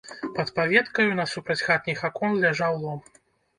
[0.37, 3.07] Пад паветкаю насупраць хатніх акон ляжаў лом.